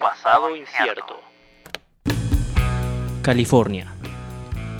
pasado 0.00 0.56
incierto. 0.56 1.20
California. 3.20 3.92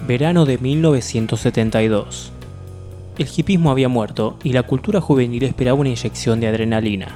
Verano 0.07 0.46
de 0.46 0.57
1972. 0.57 2.32
El 3.19 3.29
hipismo 3.37 3.71
había 3.71 3.91
muerto 3.91 4.38
y 4.43 4.54
la 4.54 4.62
cultura 4.62 5.03
juvenil 5.03 5.43
esperaba 5.43 5.79
una 5.79 5.91
inyección 5.91 6.41
de 6.41 6.48
adrenalina. 6.48 7.09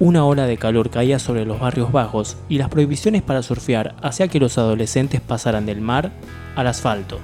Una 0.00 0.24
ola 0.24 0.46
de 0.46 0.56
calor 0.56 0.90
caía 0.90 1.20
sobre 1.20 1.46
los 1.46 1.60
barrios 1.60 1.92
bajos 1.92 2.36
y 2.48 2.58
las 2.58 2.68
prohibiciones 2.68 3.22
para 3.22 3.44
surfear 3.44 3.94
hacía 4.02 4.26
que 4.26 4.40
los 4.40 4.58
adolescentes 4.58 5.20
pasaran 5.20 5.64
del 5.64 5.80
mar 5.80 6.10
al 6.56 6.66
asfalto. 6.66 7.20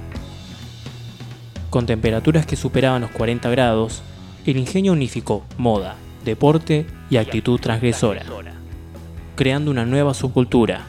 Con 1.69 1.85
temperaturas 1.85 2.45
que 2.45 2.55
superaban 2.55 3.01
los 3.01 3.11
40 3.11 3.49
grados, 3.49 4.01
el 4.45 4.55
ingenio 4.55 4.93
unificó 4.93 5.43
moda, 5.57 5.97
deporte 6.23 6.87
y 7.09 7.17
actitud 7.17 7.59
transgresora, 7.59 8.23
creando 9.39 9.71
una 9.71 9.85
nueva 9.85 10.13
subcultura 10.13 10.81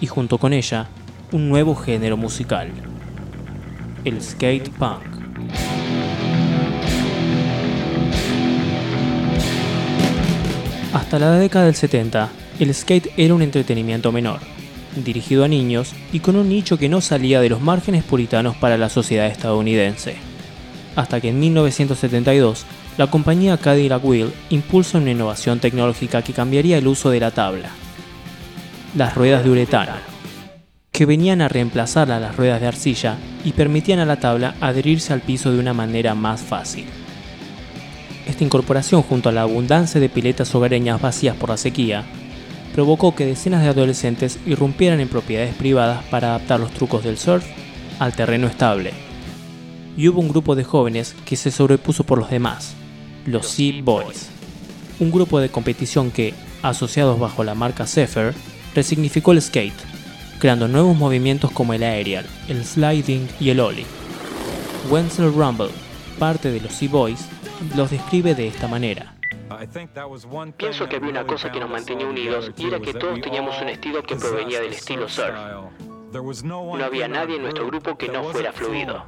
y 0.00 0.06
junto 0.06 0.38
con 0.38 0.54
ella 0.54 0.88
un 1.32 1.50
nuevo 1.50 1.74
género 1.74 2.16
musical, 2.16 2.70
el 4.06 4.22
skate 4.22 4.70
punk. 4.70 5.02
Hasta 10.94 11.18
la 11.18 11.32
década 11.32 11.66
del 11.66 11.74
70, 11.74 12.30
el 12.58 12.72
skate 12.72 13.12
era 13.18 13.34
un 13.34 13.42
entretenimiento 13.42 14.12
menor, 14.12 14.40
dirigido 15.04 15.44
a 15.44 15.48
niños 15.48 15.92
y 16.10 16.20
con 16.20 16.36
un 16.36 16.48
nicho 16.48 16.78
que 16.78 16.88
no 16.88 17.02
salía 17.02 17.42
de 17.42 17.50
los 17.50 17.60
márgenes 17.60 18.02
puritanos 18.02 18.56
para 18.56 18.78
la 18.78 18.88
sociedad 18.88 19.26
estadounidense. 19.26 20.16
Hasta 20.96 21.20
que 21.20 21.28
en 21.28 21.38
1972, 21.38 22.64
la 22.96 23.08
compañía 23.08 23.56
Cadillac 23.56 24.04
Wheel 24.04 24.32
impulsa 24.50 24.98
una 24.98 25.10
innovación 25.10 25.58
tecnológica 25.58 26.22
que 26.22 26.32
cambiaría 26.32 26.78
el 26.78 26.86
uso 26.86 27.10
de 27.10 27.18
la 27.18 27.32
tabla. 27.32 27.70
Las 28.96 29.16
ruedas 29.16 29.42
de 29.42 29.50
uretano, 29.50 29.94
que 30.92 31.04
venían 31.04 31.40
a 31.40 31.48
reemplazar 31.48 32.12
a 32.12 32.20
las 32.20 32.36
ruedas 32.36 32.60
de 32.60 32.68
arcilla 32.68 33.16
y 33.44 33.50
permitían 33.50 33.98
a 33.98 34.06
la 34.06 34.20
tabla 34.20 34.54
adherirse 34.60 35.12
al 35.12 35.22
piso 35.22 35.50
de 35.50 35.58
una 35.58 35.74
manera 35.74 36.14
más 36.14 36.40
fácil. 36.40 36.84
Esta 38.28 38.44
incorporación 38.44 39.02
junto 39.02 39.28
a 39.28 39.32
la 39.32 39.42
abundancia 39.42 40.00
de 40.00 40.08
piletas 40.08 40.54
hogareñas 40.54 41.00
vacías 41.00 41.34
por 41.34 41.48
la 41.48 41.56
sequía 41.56 42.04
provocó 42.72 43.16
que 43.16 43.26
decenas 43.26 43.62
de 43.62 43.70
adolescentes 43.70 44.38
irrumpieran 44.46 45.00
en 45.00 45.08
propiedades 45.08 45.54
privadas 45.56 46.04
para 46.10 46.28
adaptar 46.28 46.60
los 46.60 46.70
trucos 46.70 47.02
del 47.02 47.18
surf 47.18 47.44
al 47.98 48.14
terreno 48.14 48.46
estable. 48.46 48.92
Y 49.96 50.06
hubo 50.06 50.20
un 50.20 50.28
grupo 50.28 50.54
de 50.54 50.62
jóvenes 50.62 51.16
que 51.24 51.36
se 51.36 51.50
sobrepuso 51.50 52.04
por 52.04 52.18
los 52.18 52.30
demás, 52.30 52.74
los 53.26 53.46
Sea 53.46 53.82
Boys, 53.82 54.28
un 55.00 55.10
grupo 55.10 55.40
de 55.40 55.48
competición 55.48 56.10
que, 56.10 56.34
asociados 56.62 57.18
bajo 57.18 57.44
la 57.44 57.54
marca 57.54 57.86
Zephyr, 57.86 58.34
resignificó 58.74 59.32
el 59.32 59.42
skate 59.42 59.94
creando 60.44 60.68
nuevos 60.68 60.94
movimientos 60.94 61.50
como 61.50 61.72
el 61.72 61.82
aerial, 61.82 62.26
el 62.48 62.64
sliding 62.66 63.26
y 63.40 63.48
el 63.48 63.60
ollie. 63.60 63.86
Wenzel 64.90 65.32
Rumble, 65.32 65.70
parte 66.18 66.50
de 66.50 66.60
los 66.60 66.72
Sea 66.72 66.90
Boys, 66.90 67.26
los 67.74 67.90
describe 67.90 68.34
de 68.34 68.48
esta 68.48 68.68
manera. 68.68 69.14
Pienso 70.58 70.86
que 70.86 70.96
había 70.96 71.08
una 71.08 71.26
cosa 71.26 71.50
que 71.50 71.60
nos 71.60 71.70
mantenía 71.70 72.06
unidos 72.06 72.50
y 72.58 72.66
era 72.66 72.78
que 72.78 72.92
todos 72.92 73.22
teníamos 73.22 73.58
un 73.62 73.68
estilo 73.68 74.02
que 74.02 74.16
provenía 74.16 74.60
del 74.60 74.74
estilo 74.74 75.08
surf. 75.08 75.34
No 76.44 76.74
había 76.84 77.08
nadie 77.08 77.36
en 77.36 77.42
nuestro 77.42 77.66
grupo 77.66 77.96
que 77.96 78.08
no 78.08 78.24
fuera 78.24 78.52
fluido. 78.52 79.04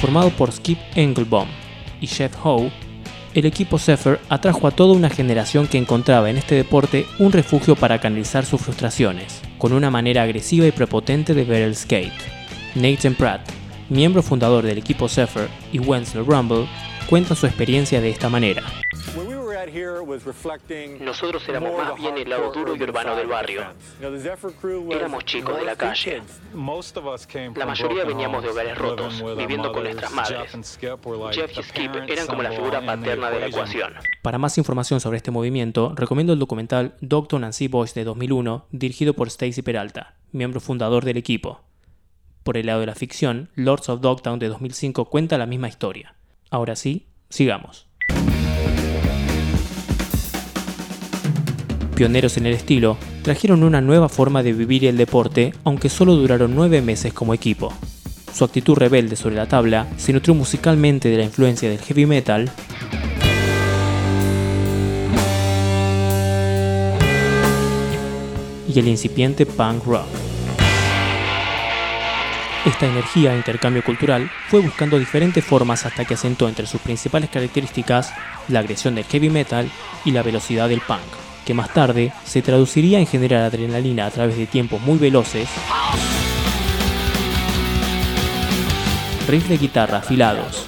Formado 0.00 0.30
por 0.30 0.50
Skip 0.50 0.78
Engelbaum 0.96 1.48
y 2.02 2.06
Jeff 2.08 2.34
Howe, 2.44 2.70
el 3.32 3.46
equipo 3.46 3.78
Zephyr 3.78 4.20
atrajo 4.28 4.66
a 4.66 4.72
toda 4.72 4.92
una 4.92 5.08
generación 5.08 5.66
que 5.66 5.78
encontraba 5.78 6.28
en 6.28 6.36
este 6.36 6.54
deporte 6.54 7.06
un 7.18 7.32
refugio 7.32 7.76
para 7.76 7.98
canalizar 7.98 8.44
sus 8.44 8.60
frustraciones, 8.60 9.40
con 9.56 9.72
una 9.72 9.90
manera 9.90 10.22
agresiva 10.22 10.66
y 10.66 10.72
prepotente 10.72 11.32
de 11.32 11.44
ver 11.44 11.62
el 11.62 11.74
skate. 11.74 12.12
Nathan 12.74 13.14
Pratt, 13.14 13.40
miembro 13.88 14.22
fundador 14.22 14.64
del 14.64 14.76
equipo 14.76 15.08
Zephyr, 15.08 15.48
y 15.72 15.78
Wenzel 15.78 16.26
Rumble, 16.26 16.66
cuentan 17.08 17.36
su 17.36 17.46
experiencia 17.46 18.02
de 18.02 18.10
esta 18.10 18.28
manera. 18.28 18.81
Nosotros 21.00 21.48
éramos 21.48 21.76
más 21.76 21.96
bien 21.96 22.18
el 22.18 22.28
lado 22.28 22.52
duro 22.52 22.74
y 22.74 22.82
urbano 22.82 23.14
del 23.14 23.26
barrio. 23.26 23.62
Éramos 24.90 25.24
chicos 25.24 25.56
de 25.56 25.64
la 25.64 25.76
calle. 25.76 26.22
La 27.56 27.66
mayoría 27.66 28.04
veníamos 28.04 28.42
de 28.42 28.48
hogares 28.50 28.76
rotos, 28.78 29.22
viviendo 29.36 29.72
con 29.72 29.84
nuestras 29.84 30.12
madres. 30.12 30.78
Jeff 31.32 31.58
y 31.58 31.62
Skip 31.62 31.94
eran 32.08 32.26
como 32.26 32.42
la 32.42 32.50
figura 32.52 32.84
paterna 32.84 33.30
de 33.30 33.40
la 33.40 33.46
ecuación. 33.46 33.94
Para 34.22 34.38
más 34.38 34.58
información 34.58 35.00
sobre 35.00 35.16
este 35.16 35.30
movimiento, 35.30 35.92
recomiendo 35.96 36.32
el 36.32 36.38
documental 36.38 36.94
Doctor 37.00 37.44
and 37.44 37.52
Sea 37.52 37.68
Boys 37.70 37.94
de 37.94 38.04
2001, 38.04 38.66
dirigido 38.70 39.14
por 39.14 39.28
Stacy 39.28 39.62
Peralta, 39.62 40.16
miembro 40.32 40.60
fundador 40.60 41.04
del 41.04 41.16
equipo. 41.16 41.60
Por 42.42 42.56
el 42.56 42.66
lado 42.66 42.80
de 42.80 42.86
la 42.86 42.94
ficción, 42.94 43.50
Lords 43.54 43.88
of 43.88 44.00
Dogtown 44.00 44.38
de 44.38 44.48
2005 44.48 45.04
cuenta 45.04 45.38
la 45.38 45.46
misma 45.46 45.68
historia. 45.68 46.14
Ahora 46.50 46.74
sí, 46.74 47.06
sigamos. 47.28 47.86
Pioneros 52.02 52.36
en 52.36 52.46
el 52.46 52.54
estilo, 52.54 52.98
trajeron 53.22 53.62
una 53.62 53.80
nueva 53.80 54.08
forma 54.08 54.42
de 54.42 54.52
vivir 54.52 54.86
el 54.86 54.96
deporte, 54.96 55.54
aunque 55.62 55.88
solo 55.88 56.16
duraron 56.16 56.52
nueve 56.52 56.82
meses 56.82 57.12
como 57.12 57.32
equipo. 57.32 57.72
Su 58.34 58.42
actitud 58.42 58.74
rebelde 58.74 59.14
sobre 59.14 59.36
la 59.36 59.46
tabla 59.46 59.86
se 59.98 60.12
nutrió 60.12 60.34
musicalmente 60.34 61.10
de 61.10 61.18
la 61.18 61.22
influencia 61.22 61.70
del 61.70 61.78
heavy 61.78 62.06
metal 62.06 62.50
y 68.66 68.76
el 68.80 68.88
incipiente 68.88 69.46
punk 69.46 69.84
rock. 69.84 70.08
Esta 72.66 72.86
energía 72.86 73.32
e 73.32 73.36
intercambio 73.36 73.84
cultural 73.84 74.28
fue 74.48 74.58
buscando 74.58 74.98
diferentes 74.98 75.44
formas 75.44 75.86
hasta 75.86 76.04
que 76.04 76.14
asentó 76.14 76.48
entre 76.48 76.66
sus 76.66 76.80
principales 76.80 77.30
características 77.30 78.12
la 78.48 78.58
agresión 78.58 78.96
del 78.96 79.04
heavy 79.04 79.30
metal 79.30 79.70
y 80.04 80.10
la 80.10 80.24
velocidad 80.24 80.68
del 80.68 80.80
punk, 80.80 80.98
que 81.44 81.54
más 81.54 81.72
tarde 81.72 82.12
se 82.24 82.42
traduciría 82.42 82.98
en 82.98 83.06
generar 83.06 83.42
adrenalina 83.42 84.06
a 84.06 84.10
través 84.10 84.36
de 84.36 84.46
tiempos 84.46 84.80
muy 84.80 84.98
veloces, 84.98 85.48
riffs 89.28 89.48
de 89.48 89.58
guitarra 89.58 89.98
afilados, 89.98 90.66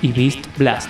y 0.00 0.12
Beast 0.12 0.46
Blast. 0.56 0.88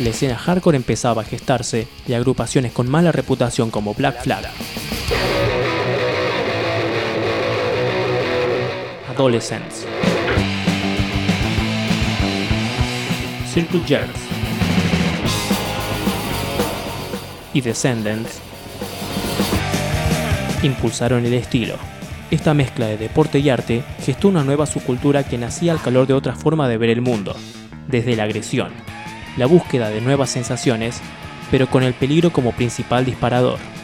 La 0.00 0.10
escena 0.10 0.36
hardcore 0.36 0.76
empezaba 0.76 1.22
a 1.22 1.24
gestarse 1.24 1.88
y 2.06 2.12
agrupaciones 2.12 2.72
con 2.72 2.88
mala 2.88 3.12
reputación 3.12 3.70
como 3.70 3.94
Black 3.94 4.22
Flag, 4.22 4.44
Adolescents, 9.16 9.86
Circle 13.50 13.80
Jerks 13.86 14.20
y 17.54 17.62
Descendants 17.62 18.42
impulsaron 20.62 21.24
el 21.24 21.32
estilo. 21.32 21.76
Esta 22.30 22.52
mezcla 22.52 22.88
de 22.88 22.98
deporte 22.98 23.38
y 23.38 23.48
arte 23.48 23.82
gestó 24.02 24.28
una 24.28 24.44
nueva 24.44 24.66
subcultura 24.66 25.24
que 25.24 25.38
nacía 25.38 25.72
al 25.72 25.80
calor 25.80 26.06
de 26.06 26.12
otra 26.12 26.34
forma 26.34 26.68
de 26.68 26.76
ver 26.76 26.90
el 26.90 27.00
mundo, 27.00 27.34
desde 27.88 28.16
la 28.16 28.24
agresión, 28.24 28.68
la 29.38 29.46
búsqueda 29.46 29.88
de 29.88 30.02
nuevas 30.02 30.28
sensaciones, 30.28 31.00
pero 31.50 31.68
con 31.68 31.84
el 31.84 31.94
peligro 31.94 32.34
como 32.34 32.52
principal 32.52 33.06
disparador. 33.06 33.75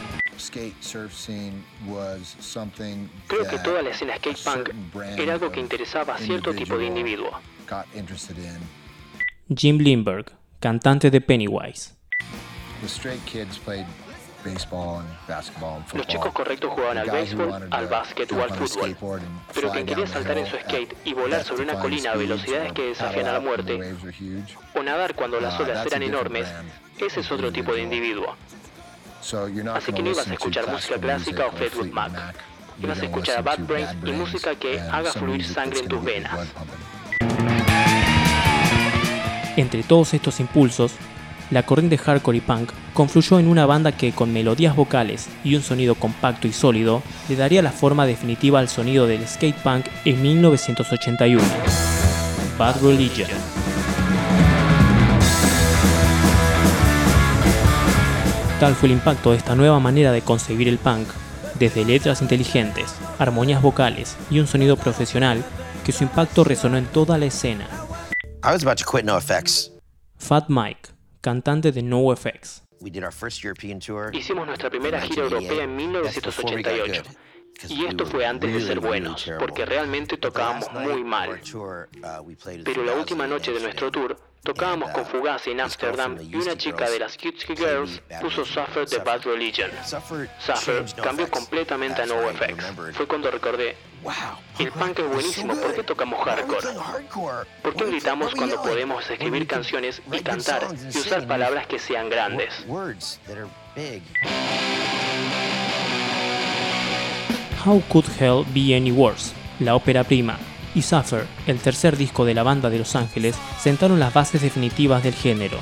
Creo 3.27 3.47
que 3.47 3.57
toda 3.59 3.81
la 3.81 3.89
escena 3.89 4.17
skate 4.17 4.37
punk 4.43 4.69
era 5.17 5.33
algo 5.33 5.51
que 5.51 5.59
interesaba 5.59 6.15
a 6.15 6.17
cierto 6.19 6.53
tipo 6.53 6.77
de 6.77 6.85
individuo. 6.85 7.31
Jim 9.55 9.77
Lindberg, 9.79 10.31
cantante 10.59 11.09
de 11.09 11.21
Pennywise. 11.21 11.95
Los 15.93 16.07
chicos 16.07 16.33
correctos 16.33 16.71
jugaban 16.71 16.97
al 16.97 17.09
béisbol, 17.09 17.67
al 17.71 17.87
básquet 17.87 18.31
o 18.33 18.43
al 18.43 18.49
fútbol, 18.51 18.95
pero 19.53 19.71
quien 19.71 19.85
quería 19.85 20.05
saltar 20.05 20.37
en 20.37 20.45
su 20.45 20.57
skate 20.57 20.95
y 21.05 21.13
volar 21.13 21.43
sobre 21.43 21.63
una 21.63 21.79
colina. 21.79 22.11
a 22.11 22.15
velocidades 22.15 22.73
que 22.73 22.87
desafían 22.87 23.27
a 23.27 23.33
la 23.33 23.39
muerte, 23.39 23.95
o 24.75 24.83
nadar 24.83 25.15
cuando 25.15 25.39
las 25.39 25.59
olas 25.59 25.85
eran 25.85 26.03
enormes, 26.03 26.47
ese 26.99 27.21
es 27.21 27.31
otro 27.31 27.51
tipo 27.51 27.73
de 27.73 27.83
individuo. 27.83 28.35
Así 29.73 29.93
que 29.93 30.03
no 30.03 30.11
ibas 30.11 30.27
a 30.27 30.33
escuchar 30.33 30.69
música 30.69 30.99
clásica 30.99 31.47
o 31.47 31.51
Fleetwood 31.51 31.91
Mac. 31.91 32.11
Ibas 32.81 32.99
a 32.99 33.05
escuchar 33.05 33.37
a 33.37 33.41
Bad 33.41 33.59
Brains 33.59 33.95
y 34.05 34.11
música 34.11 34.55
que 34.55 34.79
haga 34.79 35.13
fluir 35.13 35.45
sangre 35.45 35.79
en 35.79 35.87
tus 35.87 36.03
venas. 36.03 36.47
Entre 39.55 39.83
todos 39.83 40.13
estos 40.13 40.39
impulsos, 40.41 40.93
la 41.51 41.63
corriente 41.63 41.97
hardcore 41.97 42.39
y 42.39 42.41
punk 42.41 42.71
confluyó 42.93 43.39
en 43.39 43.47
una 43.47 43.65
banda 43.65 43.91
que 43.91 44.11
con 44.11 44.33
melodías 44.33 44.75
vocales 44.75 45.29
y 45.43 45.55
un 45.55 45.61
sonido 45.61 45.95
compacto 45.95 46.47
y 46.47 46.51
sólido 46.51 47.01
le 47.29 47.35
daría 47.35 47.61
la 47.61 47.71
forma 47.71 48.05
definitiva 48.05 48.59
al 48.59 48.67
sonido 48.67 49.07
del 49.07 49.27
skate 49.27 49.55
punk 49.57 49.85
en 50.03 50.21
1981. 50.21 51.43
Bad 52.57 52.81
Religion. 52.81 53.29
Tal 58.63 58.75
fue 58.75 58.87
el 58.87 58.93
impacto 58.93 59.31
de 59.31 59.37
esta 59.39 59.55
nueva 59.55 59.81
manera 59.81 60.13
de 60.13 60.21
concebir 60.21 60.69
el 60.69 60.77
punk, 60.77 61.09
desde 61.59 61.83
letras 61.83 62.21
inteligentes, 62.21 62.95
armonías 63.19 63.61
vocales 63.61 64.15
y 64.29 64.39
un 64.39 64.47
sonido 64.47 64.77
profesional, 64.77 65.43
que 65.83 65.91
su 65.91 66.05
impacto 66.05 66.45
resonó 66.45 66.77
en 66.77 66.85
toda 66.85 67.17
la 67.17 67.25
escena. 67.25 67.67
Fat 70.17 70.45
Mike, 70.47 70.91
cantante 71.19 71.73
de 71.73 71.83
NoFX. 71.83 72.63
Hicimos 74.13 74.47
nuestra 74.47 74.69
primera 74.69 75.01
gira 75.01 75.23
europea 75.23 75.65
en 75.65 75.75
1988. 75.75 77.03
Y 77.69 77.85
esto 77.85 78.05
fue 78.05 78.25
antes 78.25 78.53
de 78.53 78.61
ser 78.61 78.79
buenos, 78.79 79.29
porque 79.39 79.65
realmente 79.65 80.17
tocábamos 80.17 80.71
muy 80.73 81.03
mal. 81.03 81.41
Pero 82.63 82.83
la 82.83 82.93
última 82.93 83.27
noche 83.27 83.51
de 83.51 83.59
nuestro 83.59 83.91
tour 83.91 84.17
Tocábamos 84.43 84.91
con 84.91 85.05
Fugazi 85.05 85.51
en 85.51 85.61
Amsterdam 85.61 86.17
y 86.21 86.35
una 86.35 86.57
chica 86.57 86.89
de 86.89 86.99
las 86.99 87.17
Cutesy 87.17 87.55
Girls 87.55 88.01
puso 88.19 88.43
Suffer 88.43 88.85
de 88.85 88.97
Bad 88.97 89.23
Religion. 89.23 89.71
Suffer 89.85 90.85
cambió 91.01 91.29
completamente 91.29 92.01
a 92.01 92.05
NoFX. 92.05 92.65
Fue 92.93 93.07
cuando 93.07 93.31
recordé, 93.31 93.77
el 94.59 94.71
punk 94.73 94.99
es 94.99 95.07
buenísimo, 95.07 95.55
¿por 95.55 95.73
qué 95.73 95.83
tocamos 95.83 96.25
hardcore? 96.25 96.67
¿Por 97.61 97.73
qué 97.73 97.85
gritamos 97.85 98.35
cuando 98.35 98.61
podemos 98.61 99.09
escribir 99.09 99.47
canciones 99.47 100.01
y 100.11 100.19
cantar 100.19 100.67
y 100.93 100.97
usar 100.97 101.25
palabras 101.25 101.65
que 101.67 101.79
sean 101.79 102.09
grandes? 102.09 102.53
How 107.65 107.81
Could 107.87 108.05
Hell 108.19 108.43
Be 108.53 108.75
Any 108.75 108.91
Worse? 108.91 109.33
La 109.59 109.75
ópera 109.75 110.03
prima 110.03 110.37
y 110.75 110.81
Suffer, 110.81 111.25
el 111.47 111.59
tercer 111.59 111.95
disco 111.97 112.25
de 112.25 112.33
la 112.33 112.43
banda 112.43 112.69
de 112.69 112.79
Los 112.79 112.95
Ángeles, 112.95 113.35
sentaron 113.59 113.99
las 113.99 114.13
bases 114.13 114.41
definitivas 114.41 115.03
del 115.03 115.13
género, 115.13 115.59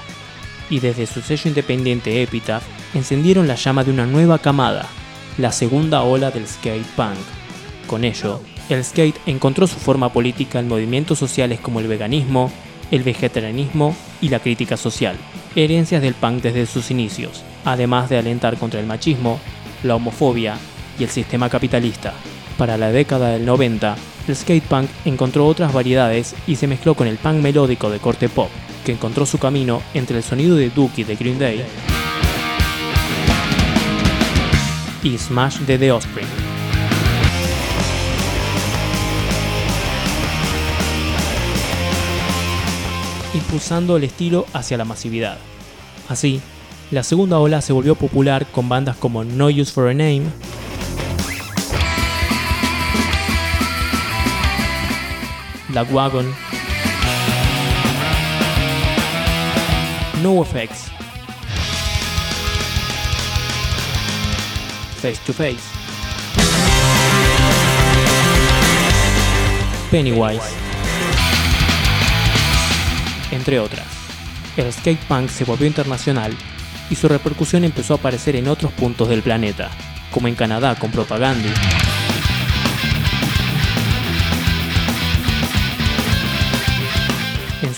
y 0.69 0.79
desde 0.79 1.05
su 1.05 1.21
sello 1.21 1.49
independiente 1.49 2.23
Epitaph 2.23 2.63
encendieron 2.93 3.47
la 3.47 3.55
llama 3.55 3.83
de 3.83 3.91
una 3.91 4.05
nueva 4.05 4.39
camada, 4.39 4.87
la 5.37 5.51
segunda 5.51 6.01
ola 6.01 6.31
del 6.31 6.47
skate 6.47 6.85
punk. 6.95 7.17
Con 7.87 8.05
ello, 8.05 8.41
el 8.69 8.83
skate 8.83 9.19
encontró 9.25 9.67
su 9.67 9.77
forma 9.77 10.13
política 10.13 10.59
en 10.59 10.69
movimientos 10.69 11.19
sociales 11.19 11.59
como 11.59 11.81
el 11.81 11.87
veganismo, 11.87 12.51
el 12.89 13.03
vegetarianismo 13.03 13.95
y 14.21 14.29
la 14.29 14.39
crítica 14.39 14.77
social, 14.77 15.17
herencias 15.55 16.01
del 16.01 16.13
punk 16.13 16.41
desde 16.41 16.65
sus 16.65 16.89
inicios, 16.89 17.43
además 17.65 18.09
de 18.09 18.17
alentar 18.17 18.57
contra 18.57 18.79
el 18.79 18.87
machismo, 18.87 19.39
la 19.83 19.95
homofobia 19.95 20.57
y 21.01 21.03
el 21.03 21.09
sistema 21.09 21.49
capitalista. 21.49 22.13
Para 22.59 22.77
la 22.77 22.91
década 22.91 23.29
del 23.29 23.43
90, 23.43 23.95
el 24.27 24.35
skate 24.35 24.63
punk 24.63 24.87
encontró 25.03 25.47
otras 25.47 25.73
variedades 25.73 26.35
y 26.45 26.57
se 26.57 26.67
mezcló 26.67 26.93
con 26.93 27.07
el 27.07 27.17
punk 27.17 27.41
melódico 27.41 27.89
de 27.89 27.97
corte 27.97 28.29
pop, 28.29 28.49
que 28.85 28.91
encontró 28.91 29.25
su 29.25 29.39
camino 29.39 29.81
entre 29.95 30.17
el 30.17 30.23
sonido 30.23 30.55
de 30.55 30.69
Dookie 30.69 31.03
de 31.03 31.15
Green 31.15 31.39
Day 31.39 31.65
y 35.01 35.17
Smash 35.17 35.57
de 35.61 35.79
The 35.79 35.91
Offspring. 35.91 36.27
impulsando 43.33 43.95
el 43.95 44.03
estilo 44.03 44.45
hacia 44.53 44.77
la 44.77 44.83
masividad. 44.83 45.37
Así, 46.09 46.41
la 46.91 47.01
segunda 47.01 47.39
ola 47.39 47.61
se 47.61 47.71
volvió 47.71 47.95
popular 47.95 48.45
con 48.45 48.67
bandas 48.67 48.97
como 48.97 49.23
No 49.23 49.47
Use 49.47 49.71
for 49.71 49.87
a 49.87 49.93
Name, 49.93 50.23
La 55.73 55.83
Wagon, 55.83 56.25
No 60.21 60.41
Effects, 60.41 60.91
Face 65.01 65.19
to 65.25 65.31
Face, 65.31 65.59
Pennywise, 69.89 70.41
entre 73.31 73.59
otras. 73.59 73.85
El 74.57 74.73
skate 74.73 74.99
punk 75.07 75.29
se 75.29 75.45
volvió 75.45 75.67
internacional 75.67 76.35
y 76.89 76.95
su 76.95 77.07
repercusión 77.07 77.63
empezó 77.63 77.93
a 77.93 77.97
aparecer 77.97 78.35
en 78.35 78.49
otros 78.49 78.73
puntos 78.73 79.07
del 79.07 79.21
planeta, 79.21 79.69
como 80.11 80.27
en 80.27 80.35
Canadá 80.35 80.75
con 80.75 80.91
Propaganda 80.91 81.49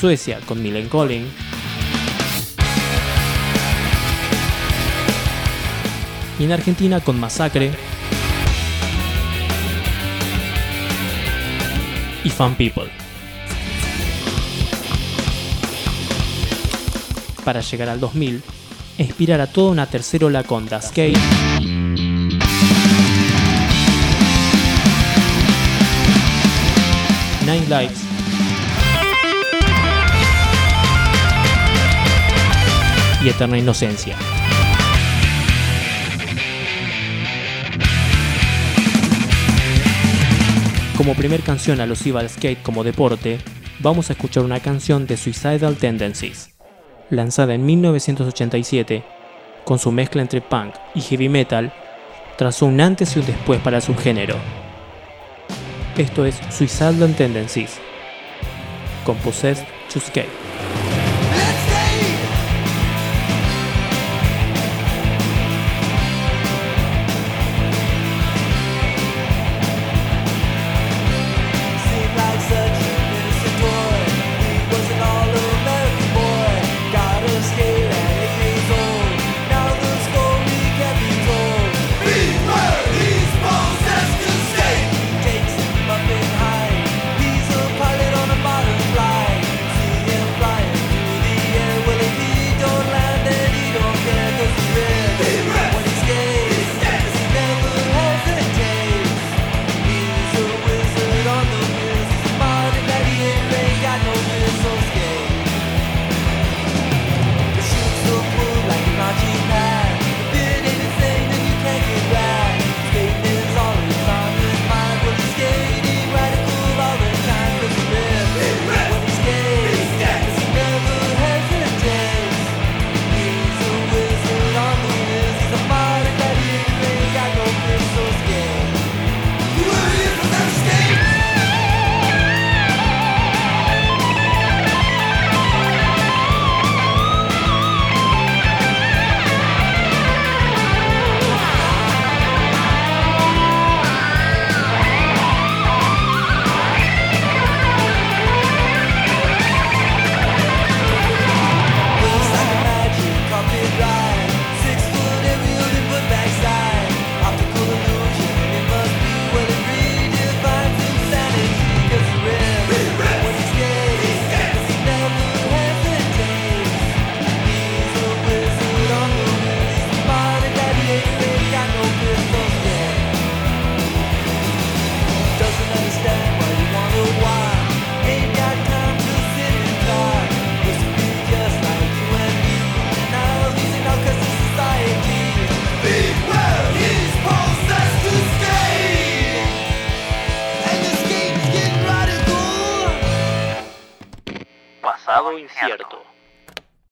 Suecia 0.03 0.41
con 0.41 0.61
Millencolin, 0.61 1.25
y 6.37 6.43
en 6.43 6.51
Argentina 6.51 6.99
con 6.99 7.17
Masacre. 7.17 7.71
Y 12.25 12.29
Fun 12.29 12.55
People. 12.55 12.91
Para 17.45 17.61
llegar 17.61 17.87
al 17.87 18.01
2000, 18.01 18.43
inspirar 18.97 19.39
a 19.39 19.47
toda 19.47 19.71
una 19.71 19.85
tercera 19.85 20.25
ola 20.25 20.43
con 20.43 20.67
Das 20.67 20.89
Skate, 20.89 21.17
Nine 27.45 27.67
Lives 27.69 28.12
y 33.23 33.29
Eterna 33.29 33.57
Inocencia. 33.57 34.15
Como 40.97 41.15
primer 41.15 41.41
canción 41.41 41.81
alusiva 41.81 42.19
al 42.19 42.29
skate 42.29 42.61
como 42.61 42.83
deporte, 42.83 43.39
vamos 43.79 44.09
a 44.09 44.13
escuchar 44.13 44.43
una 44.43 44.59
canción 44.59 45.07
de 45.07 45.17
Suicidal 45.17 45.75
Tendencies, 45.75 46.51
lanzada 47.09 47.53
en 47.53 47.65
1987, 47.65 49.03
con 49.65 49.79
su 49.79 49.91
mezcla 49.91 50.21
entre 50.21 50.41
punk 50.41 50.75
y 50.93 51.01
heavy 51.01 51.29
metal, 51.29 51.73
trazó 52.37 52.65
un 52.65 52.79
antes 52.79 53.15
y 53.15 53.19
un 53.19 53.25
después 53.25 53.59
para 53.61 53.81
su 53.81 53.95
género. 53.95 54.35
Esto 55.97 56.25
es 56.25 56.39
Suicidal 56.49 57.13
Tendencies, 57.15 57.79
con 59.05 59.15
Possessed 59.17 59.65
to 59.91 59.99
Skate. 59.99 60.62